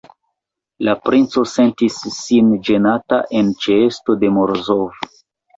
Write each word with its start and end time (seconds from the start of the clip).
La 0.87 0.93
princo 1.09 1.43
sentis 1.51 1.99
sin 2.17 2.49
ĝenata 2.71 3.21
en 3.43 3.55
ĉeesto 3.67 4.17
de 4.25 4.33
Morozov. 4.39 4.85